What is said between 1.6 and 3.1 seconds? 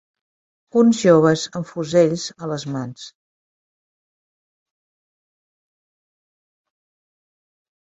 fusells a les mans